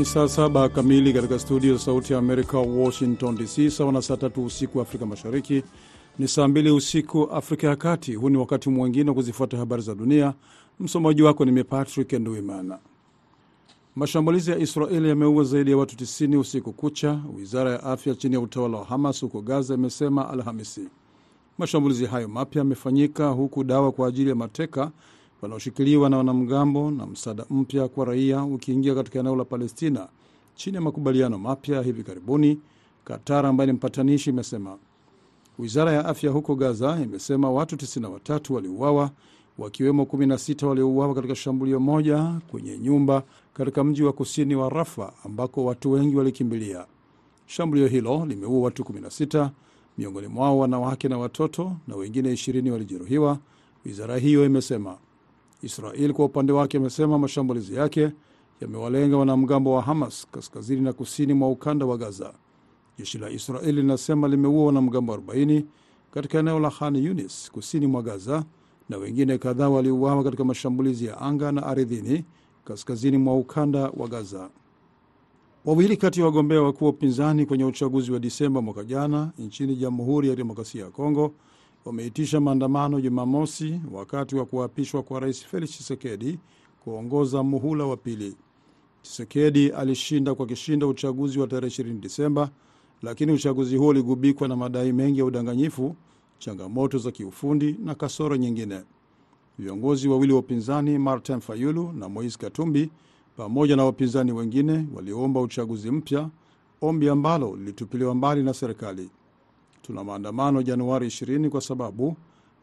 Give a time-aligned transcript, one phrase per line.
[0.00, 4.16] Ni saa saba kamili katika studio za Sauti ya Amerika, Washington DC, sawa na saa
[4.16, 5.62] tatu usiku Afrika Mashariki.
[6.18, 8.14] Ni saa mbili usiku Afrika ya Kati.
[8.14, 10.34] Huu ni wakati mwingine wa kuzifuata habari za dunia.
[10.80, 12.78] Msomaji wako ni mipatrick Nduimana.
[13.96, 18.40] Mashambulizi ya Israeli yameua zaidi ya watu 90 usiku kucha, wizara ya afya chini ya
[18.40, 20.88] utawala wa Hamas huko Gaza imesema Alhamisi.
[21.58, 24.90] Mashambulizi hayo mapya yamefanyika huku dawa kwa ajili ya mateka
[25.42, 30.08] wanaoshikiliwa na wanamgambo na msaada mpya kwa raia ukiingia katika eneo la Palestina
[30.54, 32.58] chini ya makubaliano mapya hivi karibuni,
[33.04, 34.78] Qatar ambaye ni mpatanishi imesema.
[35.58, 39.10] Wizara ya afya huko Gaza imesema watu 93 waliuawa
[39.58, 43.22] wakiwemo 16 waliouawa katika shambulio moja kwenye nyumba
[43.54, 46.86] katika mji wa kusini wa Rafa ambako watu wengi walikimbilia.
[47.46, 49.50] Shambulio hilo limeua watu 16,
[49.98, 53.38] miongoni mwao wanawake na watoto, na wengine 20 walijeruhiwa,
[53.86, 54.96] wizara hiyo imesema.
[55.62, 58.10] Israel kwa upande wake amesema mashambulizi yake
[58.60, 62.32] yamewalenga wanamgambo wa Hamas kaskazini na kusini mwa ukanda wa Gaza.
[62.98, 65.62] Jeshi la Israeli linasema limeua wanamgambo 40
[66.10, 68.44] katika eneo la Khan Yunis kusini mwa Gaza
[68.88, 72.24] na wengine kadhaa waliuawa katika mashambulizi ya anga na ardhini
[72.64, 74.50] kaskazini mwa ukanda wa Gaza.
[75.64, 80.28] Wawili kati ya wagombea wakuu wa upinzani kwenye uchaguzi wa Disemba mwaka jana nchini Jamhuri
[80.28, 81.32] ya Demokrasia ya Kongo
[81.84, 86.38] wameitisha maandamano Jumamosi wakati wa kuapishwa kwa Rais Felix Chisekedi
[86.84, 88.36] kuongoza muhula wa pili.
[89.02, 92.50] Chisekedi alishinda kwa kishindo uchaguzi wa tarehe 20 Disemba,
[93.02, 95.96] lakini uchaguzi huo uligubikwa na madai mengi ya udanganyifu,
[96.38, 98.80] changamoto za kiufundi na kasoro nyingine.
[99.58, 102.90] Viongozi wawili wa upinzani Martin Fayulu na Moise Katumbi
[103.36, 106.30] pamoja na wapinzani wengine waliomba uchaguzi mpya,
[106.80, 109.10] ombi ambalo lilitupiliwa mbali na serikali.
[109.82, 112.16] Tuna maandamano Januari 20 kwa sababu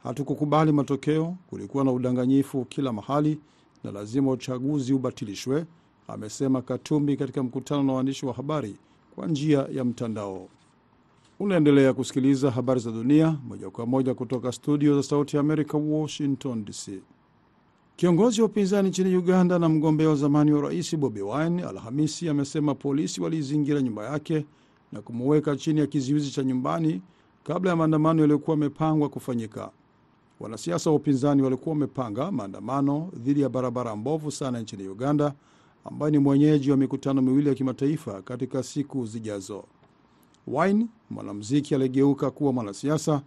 [0.04, 1.36] hatukukubali matokeo.
[1.50, 3.40] Kulikuwa na udanganyifu kila mahali
[3.84, 5.66] na lazima uchaguzi ubatilishwe,
[6.08, 8.76] amesema Katumbi katika mkutano na waandishi wa habari
[9.16, 10.48] kwa njia ya mtandao.
[11.40, 16.66] Unaendelea kusikiliza habari za dunia moja kwa moja kutoka studio za Sauti ya Amerika, Washington
[16.66, 17.02] DC.
[17.96, 22.76] Kiongozi wa upinzani nchini Uganda na mgombea wa zamani wa rais Bobi Wine Alhamisi amesema
[22.76, 24.46] polisi waliizingira nyumba yake
[24.92, 27.02] na kumuweka chini ya kizuizi cha nyumbani
[27.48, 29.72] kabla ya maandamano yaliyokuwa yamepangwa kufanyika.
[30.40, 35.34] Wanasiasa wa upinzani walikuwa wamepanga maandamano dhidi ya barabara mbovu sana nchini Uganda,
[35.86, 39.64] ambayo ni mwenyeji wa mikutano miwili ya kimataifa katika siku zijazo.
[40.48, 43.22] Wine, mwanamuziki aliyegeuka kuwa mwanasiasa,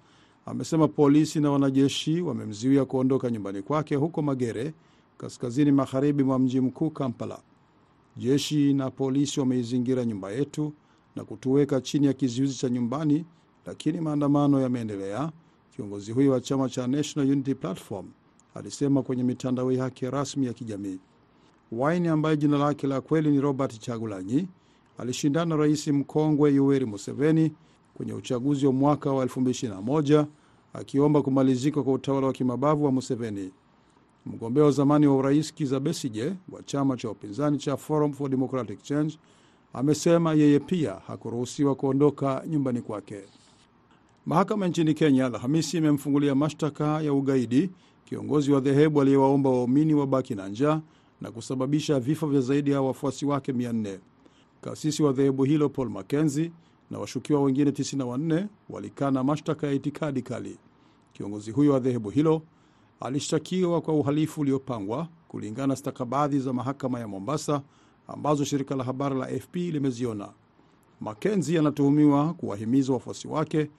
[0.46, 4.72] amesema polisi na wanajeshi wamemzuia kuondoka nyumbani kwake huko Magere,
[5.18, 7.38] kaskazini magharibi mwa mji mkuu Kampala.
[8.16, 10.72] Jeshi na polisi wameizingira nyumba yetu
[11.16, 13.24] na kutuweka chini ya kizuizi cha nyumbani,
[13.66, 15.32] lakini maandamano yameendelea,
[15.76, 18.06] kiongozi huyo wa chama cha National Unity Platform
[18.54, 20.98] alisema kwenye mitandao yake rasmi ya kijamii.
[21.72, 24.48] Wine ambaye jina lake la kweli ni Robert Chagulanyi
[24.98, 27.52] alishindana rais mkongwe Yoweri Museveni
[27.94, 30.26] kwenye uchaguzi wa mwaka wa 2021
[30.72, 33.50] akiomba kumalizika kwa utawala wa kimabavu wa Museveni.
[34.26, 39.18] Mgombea wa zamani wa urais kizabesije wa chama cha upinzani cha Forum for Democratic Change
[39.72, 43.20] amesema yeye pia hakuruhusiwa kuondoka nyumbani kwake.
[44.30, 47.70] Mahakama nchini Kenya Alhamisi imemfungulia mashtaka ya ugaidi
[48.04, 50.80] kiongozi wa dhehebu aliyewaomba waumini wabaki na njaa
[51.20, 53.98] na kusababisha vifo vya zaidi ya wafuasi wake 400.
[54.60, 56.52] Kasisi wa dhehebu hilo Paul Mackenzie
[56.90, 60.58] na washukiwa wengine 94 walikana mashtaka ya itikadi kali.
[61.12, 62.42] Kiongozi huyo wa dhehebu hilo
[63.00, 67.62] alishtakiwa kwa uhalifu uliopangwa kulingana na stakabadhi za mahakama ya Mombasa
[68.08, 70.28] ambazo shirika la habari la AFP limeziona.
[71.00, 73.70] Makenzi anatuhumiwa kuwahimiza wafuasi wake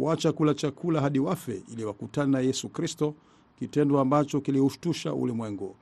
[0.00, 3.14] kuacha kula chakula hadi wafe ili wakutane na Yesu Kristo,
[3.58, 5.74] kitendo ambacho kiliushtusha ulimwengu.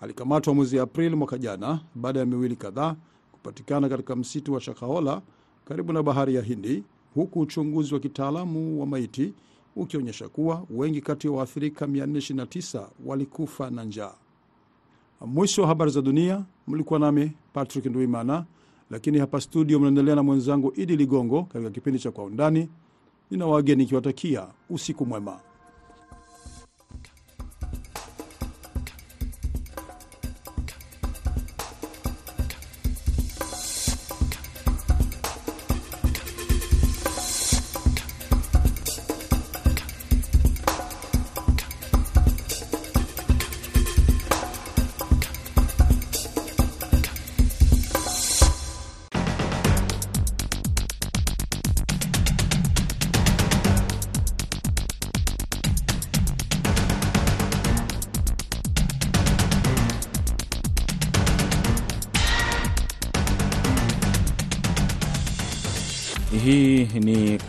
[0.00, 2.96] Alikamatwa mwezi Aprili mwaka jana baada ya miwili kadhaa
[3.32, 5.22] kupatikana katika msitu wa Shakahola
[5.64, 6.84] karibu na bahari ya Hindi,
[7.14, 9.34] huku uchunguzi wa kitaalamu wa maiti
[9.76, 14.14] ukionyesha kuwa wengi kati ya waathirika 429 walikufa na njaa.
[15.26, 16.44] Mwisho wa habari za dunia.
[16.68, 18.44] Mlikuwa nami Patrick Ndwimana,
[18.90, 22.68] lakini hapa studio mnaendelea na mwenzangu Idi Ligongo katika kipindi cha Kwa Undani.
[23.34, 25.40] Nina wageni nikiwatakia usiku mwema.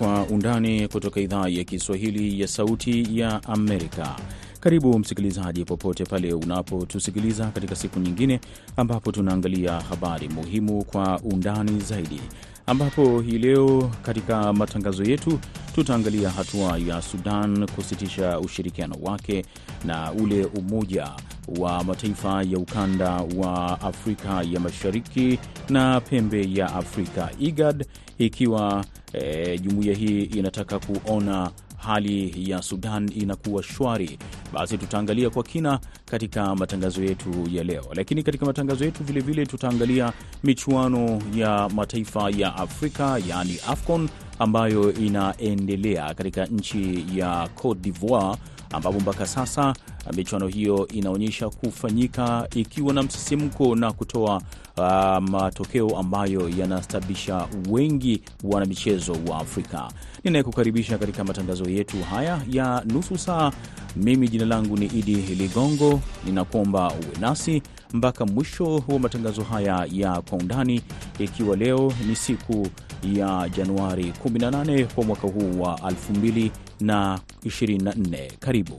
[0.05, 4.15] Kwa Undani kutoka idhaa ya Kiswahili ya Sauti ya Amerika.
[4.59, 8.39] Karibu msikilizaji, popote pale unapotusikiliza katika siku nyingine
[8.77, 12.21] ambapo tunaangalia habari muhimu kwa undani zaidi,
[12.65, 15.39] ambapo hii leo katika matangazo yetu
[15.75, 19.45] tutaangalia hatua ya Sudan kusitisha ushirikiano wake
[19.85, 21.11] na ule Umoja
[21.59, 25.39] wa Mataifa ya ukanda wa Afrika ya Mashariki
[25.69, 27.29] na pembe ya Afrika.
[27.39, 27.85] IGAD,
[28.17, 34.19] ikiwa e, jumuiya hii inataka kuona hali ya Sudan inakuwa shwari.
[34.53, 40.13] Basi tutaangalia kwa kina katika matangazo yetu ya leo, lakini katika matangazo yetu vilevile tutaangalia
[40.43, 44.09] michuano ya mataifa ya Afrika yaani AFCON
[44.39, 48.37] ambayo inaendelea katika nchi ya Cote d'Ivoire
[48.71, 49.73] ambapo mpaka sasa
[50.13, 54.41] michuano hiyo inaonyesha kufanyika ikiwa na msisimko na kutoa
[54.77, 59.87] uh, matokeo ambayo yanastabisha wengi wanamichezo wa Afrika.
[60.23, 63.51] Ninayekukaribisha katika matangazo yetu haya ya nusu saa,
[63.95, 67.61] mimi jina langu ni Idi Ligongo, ninakuomba uwe nasi
[67.93, 70.81] mpaka mwisho wa matangazo haya ya kwa undani,
[71.19, 72.67] ikiwa leo ni siku
[73.13, 75.81] ya Januari 18 kwa mwaka huu wa
[76.81, 78.37] 2024.
[78.39, 78.77] Karibu.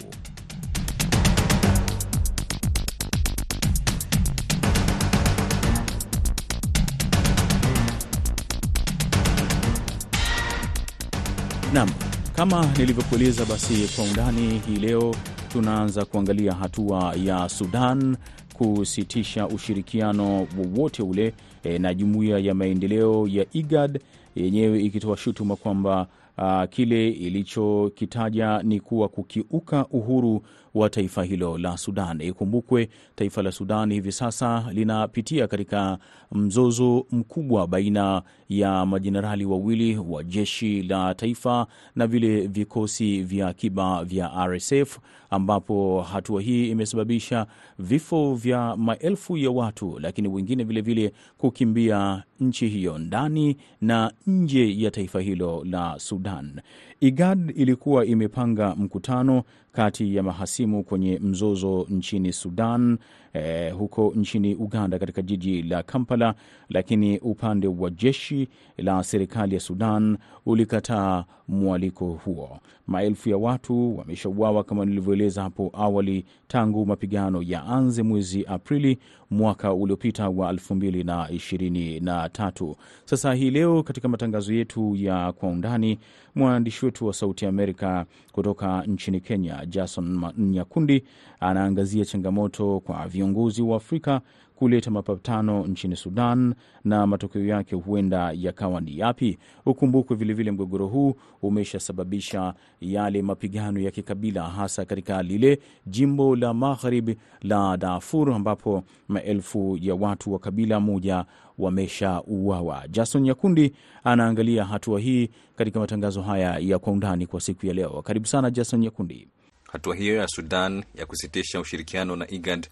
[11.75, 11.89] Naam,
[12.37, 15.15] kama nilivyokueleza, basi kwa undani hii leo
[15.53, 18.17] tunaanza kuangalia hatua ya Sudan
[18.55, 21.35] kusitisha ushirikiano wowote ule
[21.65, 24.01] e, na jumuiya ya maendeleo ya IGAD
[24.37, 26.07] yenyewe ikitoa shutuma kwamba
[26.39, 30.43] uh, kile ilichokitaja ni kuwa kukiuka uhuru
[30.77, 32.21] wa taifa hilo la Sudan.
[32.21, 35.99] Ikumbukwe taifa la Sudan hivi sasa linapitia katika
[36.33, 44.05] mzozo mkubwa baina ya majenerali wawili wa jeshi la taifa na vile vikosi vya akiba
[44.05, 44.99] vya RSF,
[45.31, 47.47] ambapo hatua hii imesababisha
[47.79, 54.91] vifo vya maelfu ya watu, lakini wengine vilevile kukimbia nchi hiyo ndani na nje ya
[54.91, 56.61] taifa hilo la Sudan.
[57.01, 59.43] IGAD ilikuwa imepanga mkutano
[59.77, 62.99] kati ya mahasimu kwenye mzozo nchini Sudan,
[63.37, 66.35] eh, huko nchini Uganda katika jiji la Kampala,
[66.69, 68.49] lakini upande wa jeshi
[68.79, 72.59] la serikali ya Sudan ulikataa mwaliko huo.
[72.87, 78.99] Maelfu ya watu wameshauawa kama nilivyoeleza hapo awali tangu mapigano ya anze mwezi Aprili
[79.31, 82.75] mwaka uliopita wa 2023.
[83.05, 85.99] Sasa hii leo katika matangazo yetu ya kwa undani,
[86.35, 91.05] mwandishi wetu wa Sauti ya Amerika kutoka nchini Kenya, Jason Nyakundi
[91.41, 93.26] anaangazia changamoto kwa viongozi
[93.63, 94.21] wa Afrika
[94.57, 99.39] kuleta mapatano nchini Sudan na matokeo yake huenda yakawa ni yapi.
[99.67, 107.17] Ukumbukwe vilevile mgogoro huu umeshasababisha yale mapigano ya kikabila, hasa katika lile jimbo la magharibi
[107.43, 111.25] la Darfur ambapo maelfu ya watu wa kabila moja
[111.59, 112.89] wameshauawa.
[112.89, 113.73] Jason Nyakundi
[114.05, 118.03] anaangalia hatua hii katika matangazo haya ya kwa undani kwa siku ya leo.
[118.03, 119.29] Karibu sana Jason Nyakundi.
[119.73, 122.67] Hatua hiyo ya Sudan ya kusitisha ushirikiano na IGAD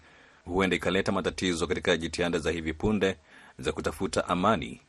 [0.45, 3.17] huenda ikaleta matatizo katika jitihada za hivi punde
[3.59, 4.81] za kutafuta amani,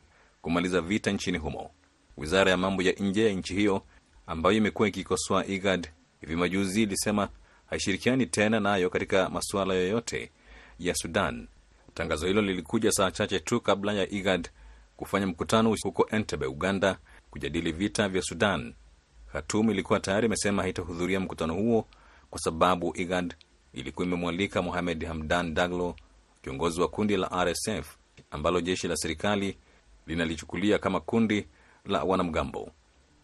[0.43, 1.71] kumaliza vita nchini humo.
[2.17, 3.83] Wizara ya mambo ya nje ya nchi hiyo
[4.27, 5.89] ambayo imekuwa ikikosoa IGAD
[6.21, 7.29] hivi majuzi ilisema
[7.71, 10.31] haishirikiani tena nayo katika masuala yoyote
[10.79, 11.49] ya Sudan.
[11.95, 14.49] Tangazo hilo lilikuja saa chache tu kabla ya IGAD
[14.97, 16.99] kufanya mkutano huko Entebbe, Uganda,
[17.31, 18.75] kujadili vita vya Sudan.
[19.33, 21.87] Khartoum ilikuwa tayari imesema haitahudhuria mkutano huo
[22.31, 23.35] kwa sababu IGAD
[23.77, 25.97] ilikuwa imemwalika Mohamed Hamdan Daglo,
[26.43, 27.97] kiongozi wa kundi la RSF
[28.31, 29.57] ambalo jeshi la serikali
[30.07, 31.47] linalichukulia kama kundi
[31.85, 32.71] la wanamgambo.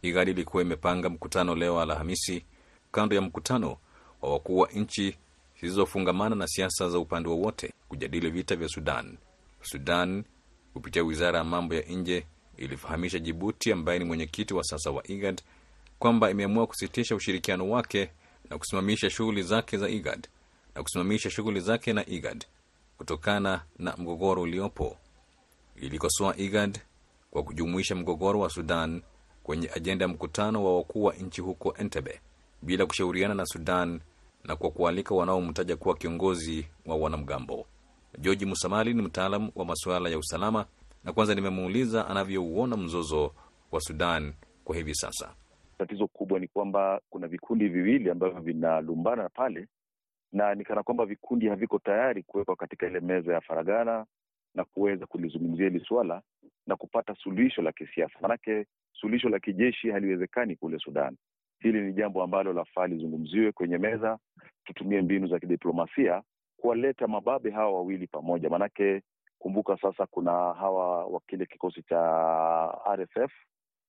[0.03, 2.45] IGAD ilikuwa imepanga mkutano leo Alhamisi,
[2.93, 3.77] kando ya mkutano
[4.23, 5.17] wa wakuu wa nchi
[5.61, 9.17] zilizofungamana na siasa za upande wowote kujadili vita vya Sudan.
[9.63, 10.25] Sudan
[10.73, 15.43] kupitia wizara ya mambo ya nje ilifahamisha Jibuti, ambaye ni mwenyekiti wa sasa wa IGAD,
[15.99, 18.11] kwamba imeamua kusitisha ushirikiano wake
[18.51, 20.29] na kusimamisha shughuli zake za IGAD
[20.75, 22.45] na kusimamisha shughuli zake na IGAD
[22.99, 24.97] kutokana na mgogoro uliopo.
[25.77, 26.79] Ilikosoa IGAD
[27.31, 29.03] kwa kujumuisha mgogoro wa Sudan
[29.43, 32.21] kwenye ajenda ya mkutano wa wakuu wa nchi huko Entebbe
[32.63, 34.01] bila kushauriana na Sudan
[34.45, 37.67] na kwa kualika wanaomtaja kuwa kiongozi wa wanamgambo.
[38.19, 40.67] George Musamali ni mtaalamu wa masuala ya usalama,
[41.05, 43.35] na kwanza nimemuuliza anavyouona mzozo
[43.73, 44.33] wa Sudan
[44.65, 45.35] kwa hivi sasa.
[45.79, 49.69] Tatizo kubwa ni kwamba kuna vikundi viwili ambavyo vinalumbana pale,
[50.33, 54.07] na ni kana kwamba vikundi haviko tayari kuwekwa katika ile meza ya faragana
[54.55, 56.23] na kuweza kulizungumzia hili suala
[56.67, 58.19] na kupata suluhisho la kisiasa.
[58.21, 61.17] manake suluhisho la kijeshi haliwezekani kule Sudan.
[61.61, 64.19] Hili ni jambo ambalo lafaa lizungumziwe kwenye meza,
[64.65, 66.23] tutumie mbinu za kidiplomasia
[66.57, 69.03] kuwaleta mababe hawa wawili pamoja, manake
[69.39, 71.99] kumbuka sasa kuna hawa wa kile kikosi cha
[72.97, 73.33] RSF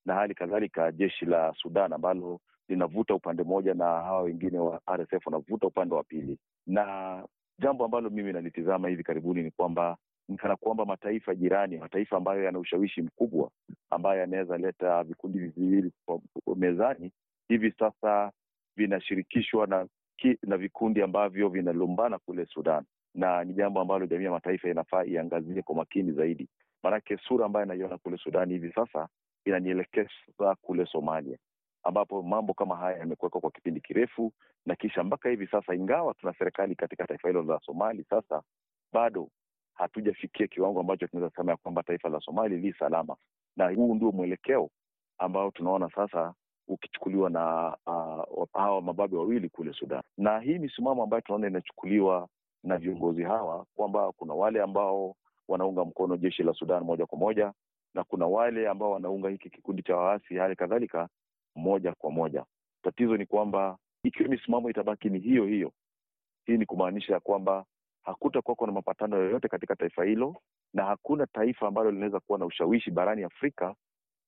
[0.05, 5.25] na hali kadhalika jeshi la Sudan ambalo linavuta upande mmoja na hawa wengine wa RSF
[5.27, 6.37] wanavuta upande wa pili.
[6.67, 7.23] Na
[7.59, 9.97] jambo ambalo mimi nalitizama hivi karibuni ni kwamba
[10.37, 13.51] kana kwamba mataifa jirani, mataifa ambayo yana ushawishi mkubwa,
[13.89, 15.91] ambayo yanaweza leta vikundi viwili
[16.55, 17.11] mezani,
[17.47, 18.31] hivi sasa
[18.75, 22.83] vinashirikishwa na ki, na vikundi ambavyo vinalumbana kule Sudan,
[23.15, 26.47] na ni jambo ambalo jamii ya mataifa inafaa iangazie kwa makini zaidi,
[26.83, 29.07] maanake sura ambayo inaiona kule Sudan hivi sasa
[29.45, 31.37] inanielekeza kule Somalia
[31.83, 34.33] ambapo mambo kama haya yamekuwekwa kwa kipindi kirefu,
[34.65, 38.41] na kisha mpaka hivi sasa, ingawa tuna serikali katika taifa hilo la Somali, sasa
[38.93, 39.29] bado
[39.73, 43.15] hatujafikia kiwango ambacho tunaweza sema ya kwamba taifa la Somali li salama,
[43.57, 44.69] na huu ndio mwelekeo
[45.17, 46.33] ambao tunaona sasa
[46.67, 52.27] ukichukuliwa na uh, hawa mababe wawili kule Sudan, na hii misimamo ambayo tunaona inachukuliwa
[52.63, 55.15] na viongozi hawa kwamba kuna wale ambao
[55.47, 57.53] wanaunga mkono jeshi la Sudan moja kwa moja
[57.93, 61.09] na kuna wale ambao wanaunga hiki kikundi cha waasi hali kadhalika
[61.55, 62.45] moja kwa moja.
[62.83, 65.71] Tatizo ni kwamba ikiwa misimamo itabaki ni hiyo hiyo,
[66.45, 67.65] hii ni kumaanisha ya kwamba
[68.03, 70.35] hakutakuwako na mapatano yoyote katika taifa hilo,
[70.73, 73.75] na hakuna taifa ambalo linaweza kuwa na ushawishi barani Afrika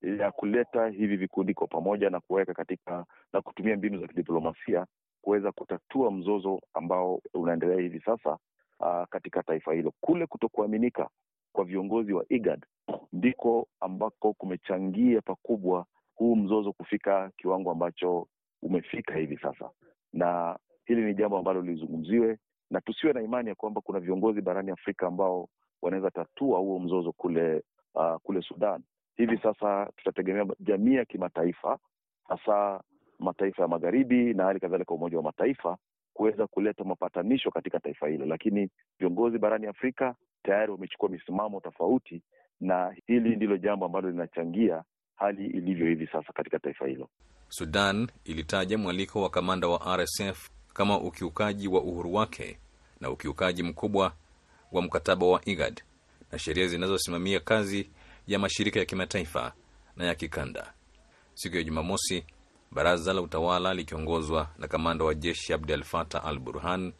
[0.02, 4.86] ya kuleta hivi vikundi kwa pamoja na kuweka katika na kutumia mbinu za kidiplomasia
[5.22, 8.38] kuweza kutatua mzozo ambao unaendelea hivi sasa
[8.80, 9.94] uh, katika taifa hilo.
[10.02, 11.10] Kule kutokuaminika
[11.54, 12.66] kwa viongozi wa IGAD
[13.14, 15.86] ndiko ambako kumechangia pakubwa
[16.16, 18.28] huu mzozo kufika kiwango ambacho
[18.62, 19.70] umefika hivi sasa,
[20.14, 22.38] na hili ni jambo ambalo lizungumziwe,
[22.72, 25.50] na tusiwe na imani ya kwamba kuna viongozi barani Afrika ambao
[25.82, 27.64] wanaweza tatua huo mzozo kule
[27.96, 28.84] uh, kule Sudan.
[29.16, 31.80] Hivi sasa tutategemea jamii ya kimataifa,
[32.28, 32.84] hasa
[33.20, 35.78] mataifa ya magharibi na hali kadhalika Umoja wa Mataifa
[36.14, 38.70] kuweza kuleta mapatanisho katika taifa hilo, lakini
[39.00, 42.22] viongozi barani Afrika tayari wamechukua misimamo tofauti,
[42.60, 44.84] na hili ndilo jambo ambalo linachangia
[45.16, 47.10] hali ilivyo hivi sasa katika taifa hilo.
[47.50, 52.60] Sudan ilitaja mwaliko wa kamanda wa RSF kama ukiukaji wa uhuru wake
[53.02, 54.14] na ukiukaji mkubwa
[54.72, 55.82] wa mkataba wa IGAD
[56.32, 57.90] na sheria zinazosimamia kazi
[58.28, 59.54] ya mashirika ya kimataifa
[59.98, 60.74] na ya kikanda.
[61.34, 62.26] Siku ya Jumamosi,
[62.72, 66.94] baraza la utawala likiongozwa na kamanda wa jeshi Abdel Fattah al Burhan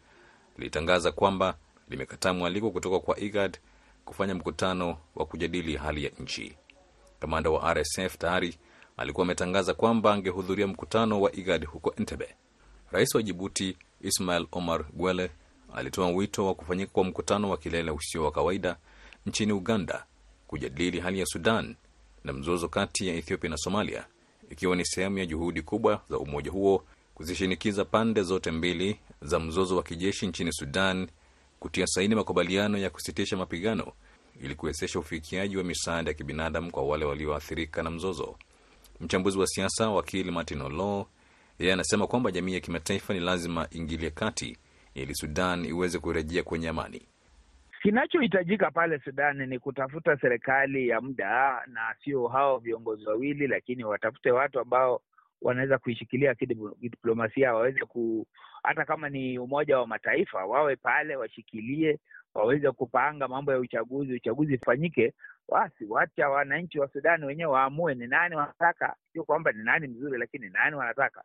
[0.58, 1.58] lilitangaza kwamba
[1.90, 3.58] limekataa mwaliko kutoka kwa IGAD
[4.06, 6.58] kufanya mkutano wa kujadili hali ya nchi.
[7.26, 8.56] Kamanda wa RSF tayari
[8.98, 12.36] alikuwa ametangaza kwamba angehudhuria mkutano wa IGAD huko Entebbe.
[12.92, 15.32] Rais wa Jibuti Ismail Omar Gwele
[15.76, 18.78] alitoa wito wa kufanyika kwa mkutano wa kilele usio wa kawaida
[19.26, 20.06] nchini Uganda
[20.48, 21.76] kujadili hali ya Sudan
[22.24, 24.06] na mzozo kati ya Ethiopia na Somalia,
[24.50, 26.84] ikiwa ni sehemu ya juhudi kubwa za umoja huo
[27.16, 31.08] kuzishinikiza pande zote mbili za mzozo wa kijeshi nchini Sudan
[31.60, 33.94] kutia saini makubaliano ya kusitisha mapigano
[34.42, 38.38] ili kuwezesha ufikiaji wa misaada ya kibinadamu kwa wale walioathirika na mzozo.
[39.00, 41.08] Mchambuzi wa siasa wakili Martin Olo
[41.60, 44.58] yeye anasema kwamba jamii ya kimataifa ni lazima ingilie kati
[44.94, 47.02] ili Sudan iweze kurejea kwenye amani.
[47.82, 54.32] Kinachohitajika pale Sudani ni kutafuta serikali ya muda na sio hao viongozi wawili, lakini watafute
[54.32, 55.02] watu ambao
[55.42, 58.28] wanaweza kuishikilia kidiplomasia, waweze ku,
[58.64, 62.00] hata kama ni Umoja wa Mataifa wawe pale washikilie,
[62.36, 65.14] waweze kupanga mambo ya uchaguzi, uchaguzi ufanyike,
[65.52, 70.20] basi wacha wananchi wa Sudani wenyewe waamue ni nani wanataka, sio kwamba ni nani mzuri,
[70.20, 71.24] lakini nani wanataka.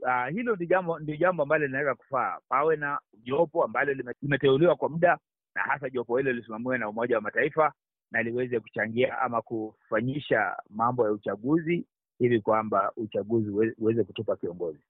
[0.00, 2.38] Uh, hilo ndio jambo ndio jambo ambalo linaweza kufaa.
[2.48, 5.18] Pawe na jopo ambalo limeteuliwa kwa muda,
[5.54, 7.72] na hasa jopo hilo lisimamiwe na Umoja wa Mataifa
[8.10, 11.86] na liweze kuchangia ama kufanyisha mambo ya uchaguzi
[12.18, 14.80] hivi kwamba uchaguzi uweze kutupa kiongozi.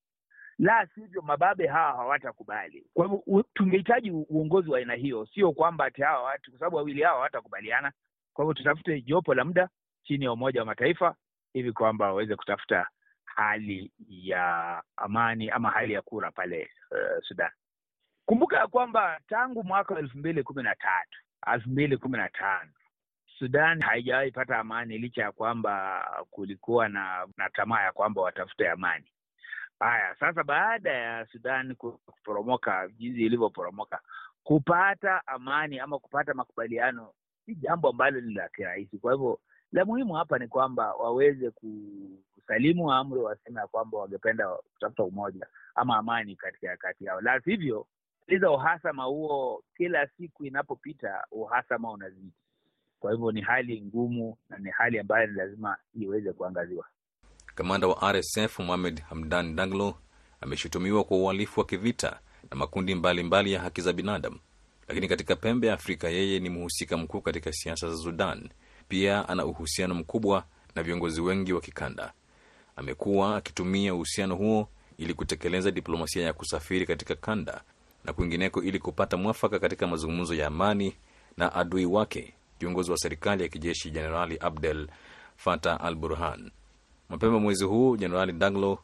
[0.59, 2.87] La sivyo, mababe hawa hawatakubali.
[2.95, 7.03] Kwa hivyo tungehitaji uongozi wa aina hiyo, sio kwamba ati hawa watu, kwa sababu wawili
[7.03, 7.93] hawa hawatakubaliana.
[8.35, 9.69] Kwa hivyo tutafute jopo la muda
[10.03, 11.15] chini ya Umoja wa Mataifa
[11.53, 12.89] hivi kwamba waweze kutafuta
[13.25, 17.51] hali ya amani ama hali ya kura pale uh, Sudan.
[18.25, 21.19] Kumbuka ya kwamba tangu mwaka wa elfu mbili kumi na tatu
[21.55, 22.71] elfu mbili kumi na tano
[23.39, 29.05] Sudan haijawahi pata amani licha ya kwamba kulikuwa na, na tamaa ya kwamba watafute amani.
[29.81, 34.01] Haya, sasa baada ya Sudan kuporomoka jinsi ilivyoporomoka,
[34.45, 37.13] kupata amani ama kupata makubaliano
[37.47, 38.99] si jambo ambalo ni la kirahisi.
[38.99, 39.41] Kwa hivyo
[39.73, 45.97] la muhimu hapa ni kwamba waweze kusalimu amri, waseme ya kwamba wangependa kutafuta umoja ama
[45.97, 47.87] amani katika kati yao, la sivyo
[48.27, 52.33] liza uhasama huo, kila siku inapopita uhasama unazidi.
[53.01, 56.87] Kwa hivyo ni hali ngumu na ni hali ambayo ni lazima iweze kuangaziwa.
[57.57, 59.95] Kamanda wa RSF Mohamed Hamdan Daglo
[60.41, 62.21] ameshutumiwa kwa uhalifu wa kivita
[62.51, 64.39] na makundi mbalimbali mbali ya haki za binadamu,
[64.89, 68.49] lakini katika pembe ya Afrika yeye ni mhusika mkuu katika siasa za Sudan.
[68.89, 70.45] Pia ana uhusiano mkubwa
[70.75, 72.13] na viongozi wengi wa kikanda.
[72.77, 77.63] Amekuwa akitumia uhusiano huo ili kutekeleza diplomasia ya kusafiri katika kanda
[78.05, 80.97] na kwingineko ili kupata mwafaka katika mazungumzo ya amani
[81.37, 84.89] na adui wake, kiongozi wa serikali ya kijeshi Jenerali Abdel
[85.37, 86.51] Fattah al Burhan.
[87.09, 88.79] Mapema mwezi huu Jenerali Daglo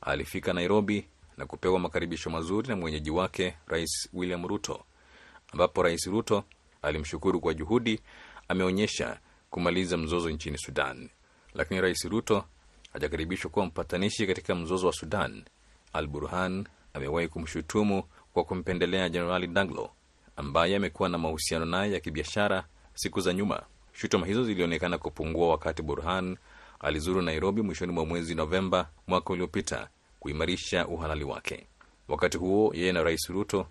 [0.00, 4.84] alifika Nairobi na kupewa makaribisho mazuri na mwenyeji wake Rais William Ruto,
[5.52, 6.44] ambapo Rais Ruto
[6.82, 8.00] alimshukuru kwa juhudi
[8.48, 9.18] ameonyesha
[9.50, 11.08] kumaliza mzozo nchini Sudan.
[11.54, 12.44] Lakini Rais Ruto
[12.92, 15.44] hajakaribishwa kuwa mpatanishi katika mzozo wa Sudan.
[15.92, 18.02] Al Burhan amewahi kumshutumu
[18.32, 19.90] kwa kumpendelea Jenerali Daglo
[20.36, 22.64] ambaye amekuwa na mahusiano naye ya kibiashara
[22.94, 23.62] siku za nyuma.
[23.92, 26.36] Shutuma hizo zilionekana kupungua wakati Burhan
[26.80, 29.88] alizuru Nairobi mwishoni mwa mwezi Novemba mwaka uliopita
[30.20, 31.66] kuimarisha uhalali wake.
[32.08, 33.66] Wakati huo yeye na Rais Ruto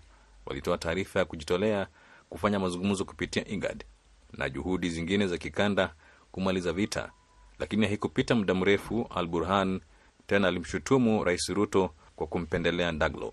[0.46, 1.86] walitoa taarifa ya kujitolea
[2.28, 3.84] kufanya mazungumzo kupitia IGAD
[4.38, 5.94] na juhudi zingine za kikanda
[6.32, 7.12] kumaliza vita,
[7.58, 9.80] lakini haikupita muda mrefu, Al Burhan
[10.26, 13.32] tena alimshutumu Rais Ruto kwa kumpendelea Ndaglo.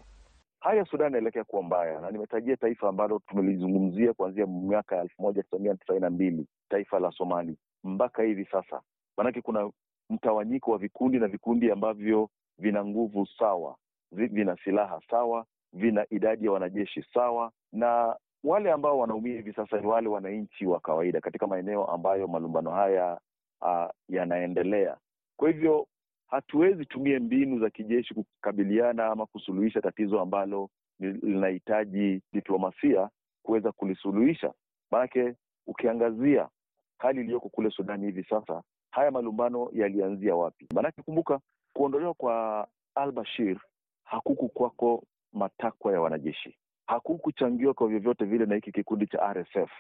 [0.60, 5.22] Hali ya Sudan inaelekea kuwa mbaya, na nimetajia taifa ambalo tumelizungumzia kuanzia miaka ya elfu
[5.22, 8.82] moja tisa mia tisaini na mbili taifa la Somali mpaka hivi sasa.
[9.18, 9.72] Maanake kuna
[10.10, 13.76] mtawanyiko wa vikundi na vikundi ambavyo vina nguvu sawa,
[14.12, 19.88] vina silaha sawa, vina idadi ya wanajeshi sawa, na wale ambao wanaumia hivi sasa ni
[19.88, 23.20] wale wananchi wa kawaida katika maeneo ambayo malumbano haya
[23.62, 24.98] uh, yanaendelea.
[25.38, 25.88] Kwa hivyo
[26.28, 30.70] hatuwezi tumia mbinu za kijeshi kukabiliana ama kusuluhisha tatizo ambalo
[31.00, 33.10] linahitaji diplomasia
[33.44, 34.54] kuweza kulisuluhisha.
[34.92, 35.34] Maanake
[35.68, 36.50] ukiangazia
[36.98, 40.68] hali iliyoko kule Sudani hivi sasa, haya malumbano yalianzia wapi?
[40.74, 41.40] Maanake kumbuka,
[41.74, 43.58] kuondolewa kwa Al Bashir
[44.04, 49.72] hakuku kwako matakwa ya wanajeshi, hakukuchangiwa kwa vyovyote vile na hiki kikundi cha RSF.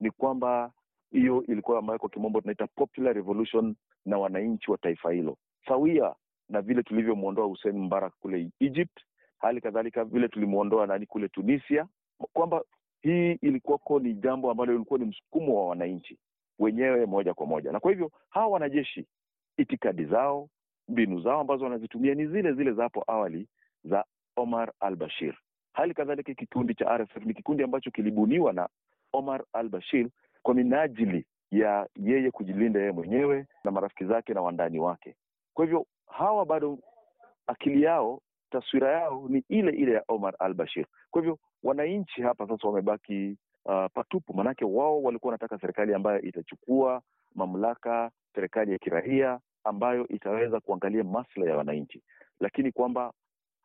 [0.00, 0.72] Ni kwamba
[1.10, 3.74] hiyo ilikuwa ambayo kwa kimombo tunaita popular revolution
[4.06, 5.36] na wananchi wa taifa hilo
[5.68, 6.14] sawia
[6.48, 8.98] na vile tulivyomwondoa Hussein Mbarak kule Egypt,
[9.38, 11.86] hali kadhalika vile tulimwondoa nani kule Tunisia,
[12.32, 12.62] kwamba
[13.02, 16.18] hii ilikuwako ni jambo ambalo ilikuwa ni msukumo wa wananchi
[16.58, 17.72] wenyewe moja kwa moja.
[17.72, 19.06] Na kwa hivyo hawa wanajeshi,
[19.56, 20.48] itikadi zao,
[20.88, 23.48] mbinu zao ambazo wanazitumia ni zile zile za hapo awali
[23.84, 24.04] za
[24.36, 25.34] Omar al Bashir.
[25.72, 28.68] Hali kadhalika kikundi cha RSF ni kikundi ambacho kilibuniwa na
[29.12, 30.08] Omar al Bashir
[30.42, 35.14] kwa minajili ya yeye kujilinda yeye mwenyewe na marafiki zake na wandani wake.
[35.54, 36.78] Kwa hivyo hawa bado
[37.46, 40.86] akili yao, taswira yao ni ile ile ya Omar al Bashir.
[41.10, 43.36] Kwa hivyo wananchi hapa sasa wamebaki
[43.68, 47.02] uh, patupu, manake wao walikuwa wanataka serikali ambayo itachukua
[47.34, 52.02] mamlaka, serikali ya kiraia ambayo itaweza kuangalia maslahi ya wananchi,
[52.40, 53.12] lakini kwamba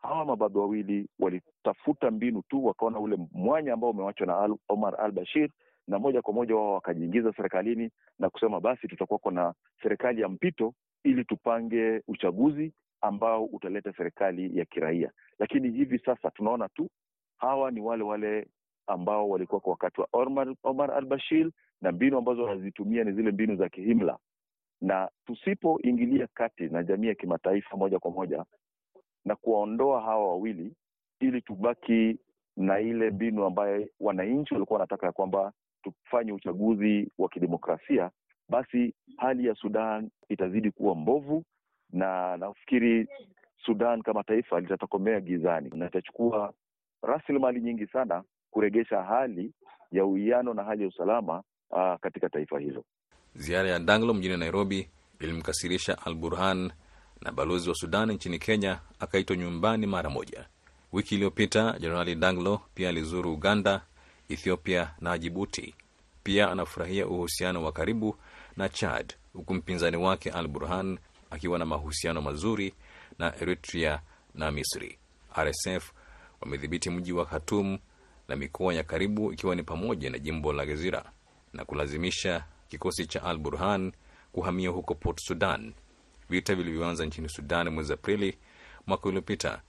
[0.02, 5.12] hawa mababu wawili walitafuta mbinu tu, wakaona ule mwanya ambao umewachwa na al, Omar al
[5.12, 5.50] Bashir
[5.88, 7.89] na moja kwa moja wao wakajiingiza serikalini
[8.20, 14.66] na kusema basi tutakuwako na serikali ya mpito ili tupange uchaguzi ambao utaleta serikali ya
[14.66, 15.12] kiraia.
[15.39, 16.89] Lakini hivi sasa tunaona tu
[17.38, 18.48] hawa ni wale wale
[18.88, 23.32] ambao walikuwa kwa wakati wa Omar, Omar al Bashir, na mbinu ambazo wanazitumia ni zile
[23.32, 24.17] mbinu za kihimla,
[24.82, 28.46] na tusipoingilia kati na jamii ya kimataifa moja kwa moja
[29.26, 30.74] na kuwaondoa hawa wawili,
[31.19, 32.19] ili tubaki
[32.58, 38.12] na ile mbinu ambayo wananchi walikuwa wanataka ya kwamba tufanye uchaguzi wa kidemokrasia,
[38.50, 41.43] basi hali ya Sudan itazidi kuwa mbovu,
[41.91, 43.08] na nafikiri
[43.65, 46.54] Sudan kama taifa litatokomea gizani na itachukua
[47.02, 49.52] rasilimali nyingi sana kuregesha hali
[49.92, 52.84] ya uwiano na hali ya usalama uh, katika taifa hilo.
[53.36, 54.89] Ziara ya Danglo mjini Nairobi
[55.20, 56.72] ilimkasirisha Al Burhan
[57.22, 60.46] na balozi wa Sudan nchini Kenya akaitwa nyumbani mara moja.
[60.94, 63.82] Wiki iliyopita Jenerali Danglo pia alizuru Uganda,
[64.30, 65.76] Ethiopia na Jibuti.
[66.24, 68.16] Pia anafurahia uhusiano wa karibu
[68.58, 70.98] na Chad, huku mpinzani wake Al Burhan
[71.30, 72.74] akiwa na mahusiano mazuri
[73.20, 74.00] na Eritrea
[74.36, 74.98] na Misri.
[75.38, 75.92] RSF
[76.42, 77.78] wamedhibiti mji wa Khartoum
[78.28, 81.12] na mikoa ya karibu ikiwa ni pamoja na jimbo la Gezira
[81.54, 83.92] na kulazimisha kikosi cha Al Burhan
[84.32, 85.74] kuhamia huko Port Sudan.
[86.30, 88.38] Vita vilivyoanza nchini Sudan mwezi Aprili
[88.88, 89.62] mwaka uliopita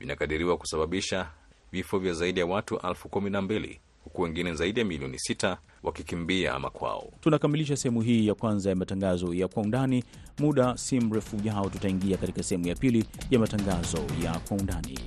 [0.00, 1.30] vinakadiriwa kusababisha
[1.72, 5.58] vifo vya zaidi ya watu elfu kumi na mbili huku wengine zaidi ya milioni sita
[5.82, 7.12] wakikimbia makwao.
[7.20, 10.04] Tunakamilisha sehemu hii ya kwanza ya matangazo ya kwa undani.
[10.38, 14.98] Muda si mrefu ujao, tutaingia katika sehemu ya pili ya matangazo ya kwa undani.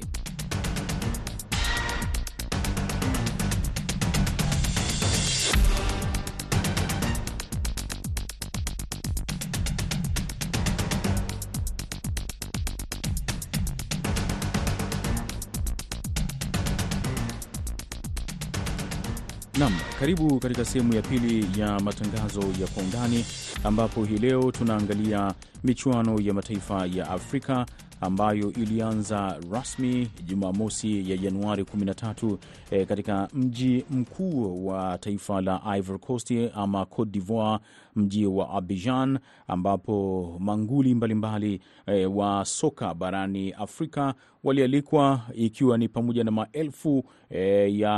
[20.00, 23.26] Karibu katika sehemu ya pili ya matangazo ya kwa undani,
[23.64, 25.34] ambapo hii leo tunaangalia
[25.64, 27.66] michuano ya mataifa ya Afrika
[28.02, 32.38] ambayo ilianza rasmi Jumamosi ya Januari 13
[32.72, 37.60] e, katika mji mkuu wa taifa la Ivory Coast ama Cote d'Ivoire,
[37.96, 45.88] mji wa Abidjan, ambapo manguli mbalimbali mbali, e, wa soka barani Afrika walialikwa ikiwa ni
[45.90, 47.92] pamoja na maelfu e, ya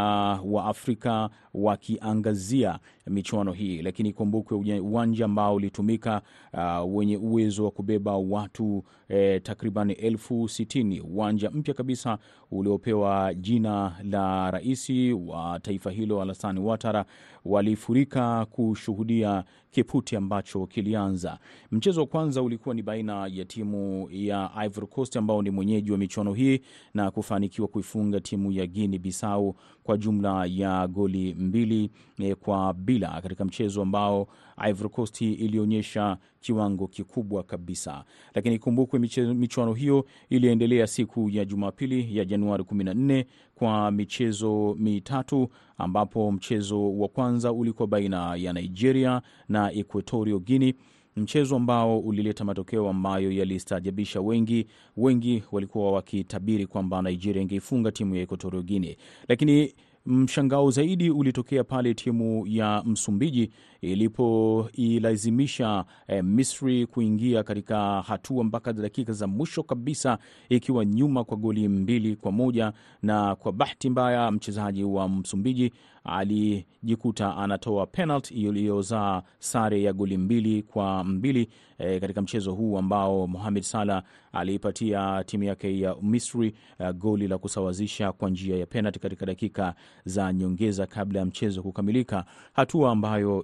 [0.45, 6.21] Waafrika wakiangazia michuano hii, lakini kumbukwe uwanja ambao ulitumika
[6.53, 11.01] uh, wenye uwezo wa kubeba watu e, takriban elfu sitini.
[11.01, 12.17] Uwanja mpya kabisa
[12.51, 14.91] uliopewa jina la rais
[15.25, 17.05] wa taifa hilo Alassane Ouattara
[17.45, 21.39] walifurika kushuhudia kiputi ambacho kilianza.
[21.71, 25.97] Mchezo wa kwanza ulikuwa ni baina ya timu ya Ivory Coast ambao ni mwenyeji wa
[25.97, 26.61] michuano hii
[26.93, 31.89] na kufanikiwa kuifunga timu ya Guinea Bissau kwa jumla ya goli mbili
[32.19, 34.27] eh, kwa bila katika mchezo ambao
[34.69, 38.03] Ivory Coast ilionyesha kiwango kikubwa kabisa,
[38.35, 38.99] lakini ikumbukwe
[39.33, 47.07] michuano hiyo iliendelea siku ya Jumapili ya Januari 14 kwa michezo mitatu ambapo mchezo wa
[47.07, 50.73] kwanza ulikuwa baina ya Nigeria na Equatorial Guinea,
[51.15, 54.67] mchezo ambao ulileta matokeo ambayo yalistaajabisha wengi.
[54.97, 58.95] Wengi walikuwa wakitabiri kwamba Nigeria ingeifunga timu ya Equatorial Guinea,
[59.27, 59.73] lakini
[60.05, 69.13] mshangao zaidi ulitokea pale timu ya Msumbiji ilipoilazimisha e, Misri kuingia katika hatua mpaka dakika
[69.13, 70.17] za mwisho kabisa
[70.49, 72.73] ikiwa nyuma kwa goli mbili kwa moja.
[73.03, 75.71] Na kwa bahati mbaya mchezaji wa Msumbiji
[76.03, 83.27] alijikuta anatoa penalti iliyozaa sare ya goli mbili kwa mbili e, katika mchezo huu ambao
[83.27, 88.99] Mohamed Salah aliipatia timu yake ya Misri uh, goli la kusawazisha kwa njia ya penalti
[88.99, 93.43] katika dakika za nyongeza kabla ya mchezo kukamilika, hatua ambayo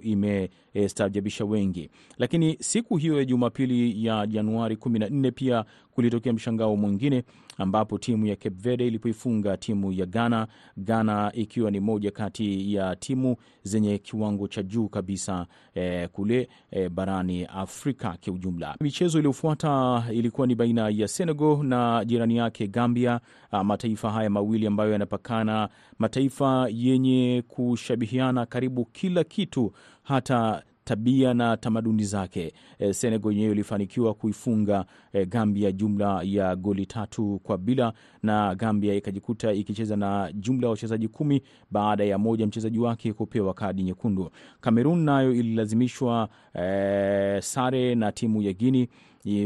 [0.73, 1.89] imestaajabisha e, wengi.
[2.17, 5.65] Lakini siku hiyo ya Jumapili ya Januari 14 pia
[5.97, 7.23] kulitokea mshangao mwingine
[7.57, 12.95] ambapo timu ya Cape Verde ilipoifunga timu ya Ghana, Ghana ikiwa ni moja kati ya
[12.95, 18.75] timu zenye kiwango cha juu kabisa eh, kule eh, barani Afrika kiujumla.
[18.81, 23.19] Michezo iliyofuata ilikuwa ni baina ya Senegal na jirani yake Gambia.
[23.63, 29.71] Mataifa haya mawili ambayo yanapakana, mataifa yenye kushabihiana karibu kila kitu,
[30.03, 32.53] hata tabia na tamaduni zake.
[32.79, 38.93] E, Senegal yenyewe ilifanikiwa kuifunga e, Gambia jumla ya goli tatu kwa bila, na Gambia
[38.95, 44.29] ikajikuta ikicheza na jumla ya wachezaji kumi baada ya moja mchezaji wake kupewa kadi nyekundu.
[44.61, 48.89] Kamerun nayo ililazimishwa e, sare na timu ya Guini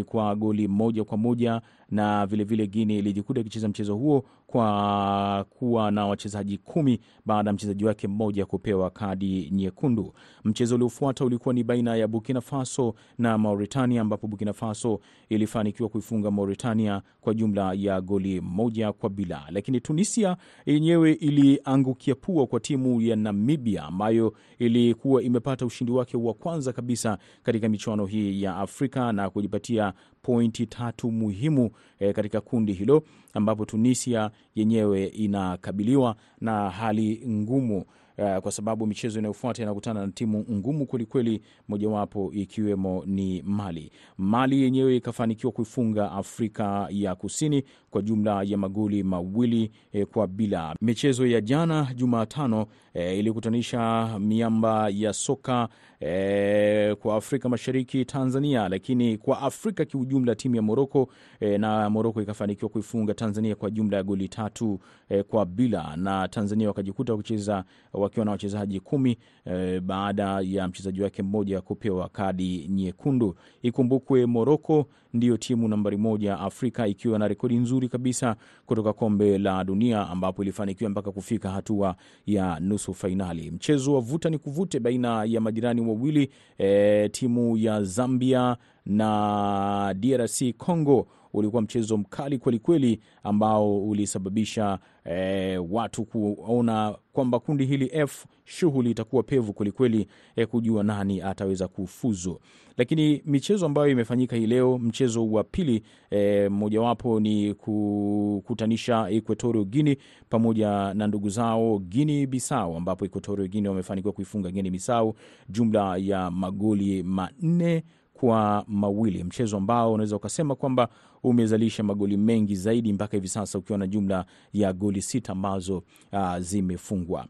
[0.06, 6.06] kwa goli moja kwa moja na vilevile Guini ilijikuta ikicheza mchezo huo kwa kuwa na
[6.08, 10.14] wachezaji kumi baada ya mchezaji wake mmoja kupewa kadi nyekundu.
[10.44, 16.32] Mchezo uliofuata ulikuwa ni baina ya Burkina Faso na Mauritania, ambapo Burkina Faso ilifanikiwa kuifunga
[16.32, 23.02] Mauritania kwa jumla ya goli moja kwa bila, lakini Tunisia yenyewe iliangukia pua kwa timu
[23.02, 29.12] ya Namibia ambayo ilikuwa imepata ushindi wake wa kwanza kabisa katika michuano hii ya Afrika
[29.14, 37.24] na kujipatia pointi tatu muhimu eh, katika kundi hilo ambapo Tunisia yenyewe inakabiliwa na hali
[37.30, 37.86] ngumu
[38.18, 43.92] uh, kwa sababu michezo inayofuata inakutana na timu ngumu kwelikweli, mojawapo ikiwemo ni Mali.
[44.18, 50.76] Mali yenyewe ikafanikiwa kuifunga Afrika ya Kusini kwa jumla ya magoli mawili eh, kwa bila.
[50.82, 55.70] Michezo ya jana Jumatano eh, ilikutanisha miamba ya soka
[56.00, 61.08] eh, kwa Afrika Mashariki, Tanzania, lakini kwa Afrika kiujumla timu ya Moroko
[61.40, 66.28] eh, na Moroko ikafanikiwa kuifunga Tanzania kwa jumla ya goli tatu eh, kwa bila, na
[66.28, 67.64] Tanzania wakajikuta kucheza
[68.02, 73.36] wakiwa na wachezaji kumi e, baada ya mchezaji wake mmoja kupewa kadi nyekundu.
[73.62, 78.36] Ikumbukwe Moroko ndiyo timu nambari moja Afrika ikiwa na rekodi nzuri kabisa
[78.66, 83.52] kutoka kombe la dunia ambapo ilifanikiwa mpaka kufika hatua ya nusu fainali.
[83.52, 90.44] Mchezo wa vuta ni kuvute baina ya majirani wawili e, timu ya Zambia na DRC
[90.58, 98.92] Congo ulikuwa mchezo mkali kwelikweli ambao ulisababisha e, watu kuona kwamba kundi hili F shughuli
[98.92, 102.40] itakuwa pevu kwelikweli e, kujua nani ataweza kufuzu.
[102.78, 109.96] Lakini michezo ambayo imefanyika hii leo, mchezo wa pili e, mojawapo ni kukutanisha Equatorial Guinea
[110.30, 115.16] pamoja na ndugu zao Guinea Bissau, ambapo Equatorial Guinea wamefanikiwa kuifunga Guinea Bissau
[115.50, 117.84] jumla ya magoli manne
[118.22, 120.90] kwa mawili, mchezo ambao unaweza ukasema kwamba
[121.24, 126.38] umezalisha magoli mengi zaidi mpaka hivi sasa ukiwa na jumla ya goli sita ambazo uh,
[126.38, 127.26] zimefungwa.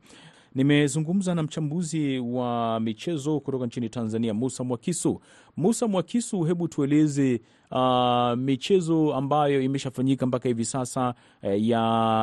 [0.55, 5.21] Nimezungumza na mchambuzi wa michezo kutoka nchini Tanzania, Musa Mwakisu.
[5.57, 11.79] Musa Mwakisu, hebu tueleze uh, michezo ambayo imeshafanyika mpaka hivi sasa eh, ya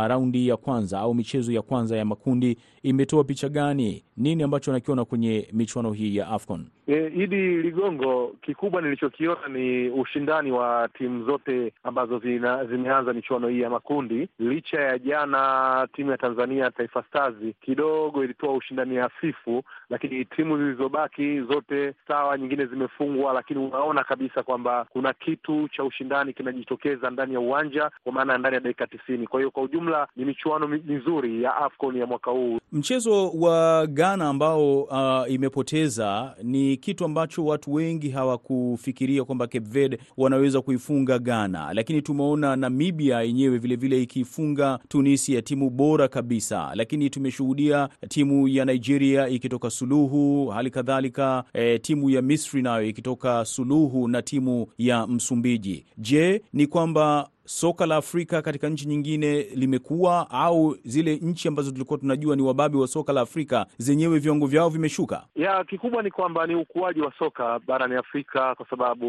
[0.09, 4.05] raundi ya kwanza au michezo ya kwanza ya makundi imetoa picha gani?
[4.17, 6.67] Nini ambacho nakiona kwenye michuano hii ya AFCON?
[6.87, 13.61] E, Idi Ligongo, kikubwa nilichokiona ni ushindani wa timu zote ambazo zina, zimeanza michuano hii
[13.61, 14.29] ya makundi.
[14.39, 21.41] Licha ya jana timu ya Tanzania Taifa Stars kidogo ilitoa ushindani hafifu, lakini timu zilizobaki
[21.41, 27.41] zote sawa, nyingine zimefungwa, lakini unaona kabisa kwamba kuna kitu cha ushindani kinajitokeza ndani ya
[27.41, 29.27] uwanja, kwa maana ndani ya dakika tisini.
[29.27, 32.59] Kwa hiyo kwa ujumla ni michuano mizuri ya AFCON ya mwaka huu.
[32.73, 39.99] Mchezo wa Ghana ambao uh, imepoteza ni kitu ambacho watu wengi hawakufikiria kwamba Cape Verde
[40.17, 47.89] wanaweza kuifunga Ghana, lakini tumeona Namibia yenyewe vilevile ikifunga Tunisia, timu bora kabisa, lakini tumeshuhudia
[48.09, 53.08] timu ya Nigeria ikitoka suluhu, hali kadhalika eh, timu ya Misri nayo ikitoka
[53.45, 55.87] suluhu na timu ya Msumbiji.
[55.99, 61.99] Je, ni kwamba soka la Afrika katika nchi nyingine limekuwa au zile nchi ambazo tulikuwa
[61.99, 65.25] tunajua ni wababe wa soka la Afrika zenyewe viwango vyao vimeshuka?
[65.35, 69.07] Ya kikubwa ni kwamba ni ukuaji wa soka barani Afrika, kwa sababu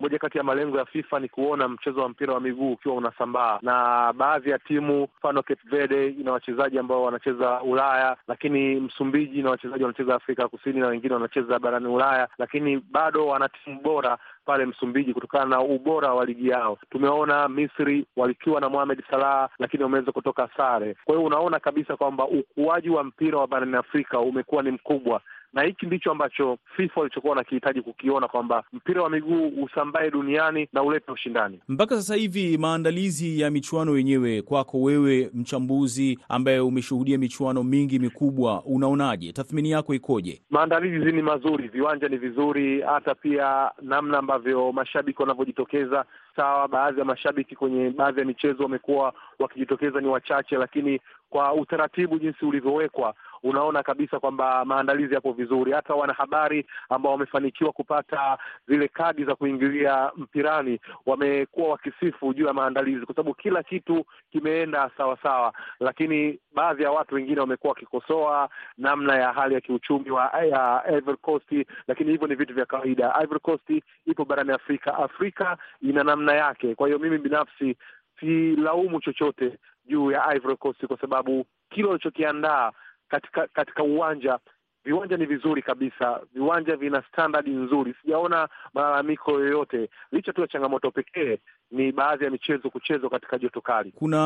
[0.00, 3.58] moja kati ya malengo ya FIFA ni kuona mchezo wa mpira wa miguu ukiwa unasambaa,
[3.62, 9.50] na baadhi ya timu mfano Cape Verde ina wachezaji ambao wanacheza Ulaya, lakini Msumbiji ina
[9.50, 14.66] wachezaji wanacheza Afrika Kusini na wengine wanacheza barani Ulaya, lakini bado wana timu bora pale
[14.66, 16.78] Msumbiji kutokana na ubora wa ligi yao.
[16.90, 20.96] Tumeona Misri walikiwa na Mohamed Salah, lakini wameweza kutoka sare.
[21.04, 25.20] Kwa hiyo unaona kabisa kwamba ukuaji wa mpira wa barani Afrika umekuwa ni mkubwa
[25.52, 30.82] na hiki ndicho ambacho FIFA walichokuwa wanakihitaji kukiona, kwamba mpira wa miguu usambae duniani na
[30.82, 31.60] ulete ushindani.
[31.68, 38.62] Mpaka sasa hivi maandalizi ya michuano yenyewe, kwako wewe mchambuzi ambaye umeshuhudia michuano mingi mikubwa,
[38.64, 39.32] unaonaje?
[39.32, 40.42] Tathmini yako ikoje?
[40.50, 46.04] Maandalizi ni mazuri, viwanja ni vizuri, hata pia namna ambavyo mashabiki wanavyojitokeza.
[46.36, 52.18] Sawa, baadhi ya mashabiki kwenye baadhi ya michezo wamekuwa wakijitokeza ni wachache, lakini kwa utaratibu
[52.18, 55.72] jinsi ulivyowekwa unaona kabisa kwamba maandalizi yapo vizuri.
[55.72, 58.38] Hata wanahabari ambao wamefanikiwa kupata
[58.68, 64.90] zile kadi za kuingilia mpirani wamekuwa wakisifu juu ya maandalizi, kwa sababu kila kitu kimeenda
[64.96, 70.30] sawasawa sawa, lakini baadhi ya watu wengine wamekuwa wakikosoa namna ya hali ya kiuchumi wa
[70.50, 71.52] ya Ivory Coast,
[71.88, 73.14] lakini hivyo ni vitu vya kawaida.
[73.22, 73.70] Ivory Coast
[74.06, 76.74] ipo barani Afrika, Afrika ina namna yake.
[76.74, 77.76] Kwa hiyo mimi binafsi
[78.20, 79.58] silaumu chochote
[79.88, 82.72] juu ya Ivory Coast kwa sababu kile walichokiandaa
[83.08, 84.38] katika katika uwanja
[84.84, 90.90] viwanja ni vizuri kabisa, viwanja vina standard nzuri, sijaona malalamiko yoyote, licha tu ya changamoto
[90.90, 91.38] pekee
[91.70, 93.92] ni baadhi ya michezo kuchezwa katika joto kali.
[93.94, 94.18] Kuna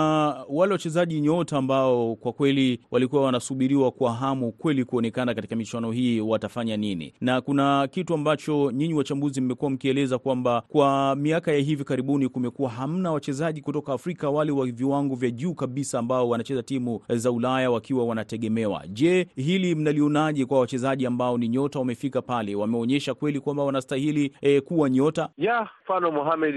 [0.48, 6.20] wale wachezaji nyota ambao kwa kweli walikuwa wanasubiriwa kwa hamu kweli kuonekana katika michuano hii
[6.20, 11.84] watafanya nini, na kuna kitu ambacho nyinyi wachambuzi mmekuwa mkieleza kwamba kwa miaka ya hivi
[11.84, 17.00] karibuni kumekuwa hamna wachezaji kutoka Afrika wale wa viwango vya juu kabisa ambao wanacheza timu
[17.08, 18.82] za Ulaya wakiwa wanategemewa.
[18.88, 24.62] Je, hili mnalionaje kwa wachezaji ambao ni nyota wamefika pale, wameonyesha kweli kwamba wanastahili eh,
[24.62, 26.54] kuwa nyota ya mfano Mohamed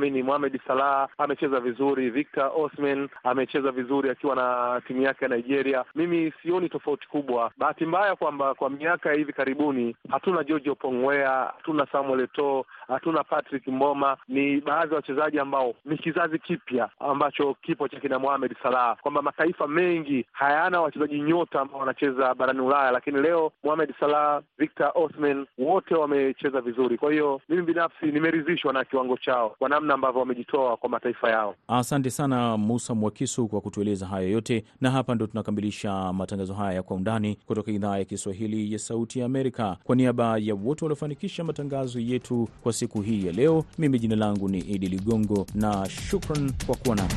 [0.00, 5.84] amini Mohamed Salah amecheza vizuri, Victor Osimhen amecheza vizuri akiwa na timu yake ya Nigeria.
[5.94, 7.50] Mimi sioni tofauti kubwa.
[7.58, 13.24] Bahati mbaya kwamba kwa miaka ya hivi karibuni hatuna George Pongwea, hatuna Samuel Eto'o, hatuna
[13.24, 14.16] Patrick Mboma.
[14.28, 19.22] Ni baadhi ya wachezaji ambao ni kizazi kipya ambacho kipo cha kina Mohamed Salah, kwamba
[19.22, 25.46] mataifa mengi hayana wachezaji nyota ambao wanacheza barani Ulaya, lakini leo Mohamed Salah, Victor Osimhen
[25.58, 26.98] wote wamecheza vizuri.
[26.98, 31.54] Kwa hiyo mimi binafsi nimeridhishwa na kiwango chao kwa namna ambavyo wamejitoa kwa mataifa yao.
[31.68, 36.82] Asante sana Musa Mwakisu kwa kutueleza hayo yote, na hapa ndo tunakamilisha matangazo haya ya
[36.82, 39.76] Kwa Undani kutoka idhaa ya Kiswahili ya Sauti ya Amerika.
[39.84, 44.48] Kwa niaba ya wote waliofanikisha matangazo yetu kwa siku hii ya leo, mimi jina langu
[44.48, 47.14] ni Idi Ligongo na shukran kwa kuwa nami.